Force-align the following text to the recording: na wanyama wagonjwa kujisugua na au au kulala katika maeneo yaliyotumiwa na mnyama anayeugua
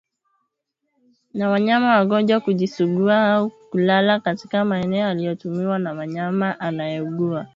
na 1.33 1.49
wanyama 1.49 1.87
wagonjwa 1.97 2.39
kujisugua 2.39 3.13
na 3.15 3.33
au 3.33 3.43
au 3.45 3.51
kulala 3.69 4.19
katika 4.19 4.65
maeneo 4.65 4.99
yaliyotumiwa 5.07 5.79
na 5.79 5.93
mnyama 5.95 6.59
anayeugua 6.59 7.47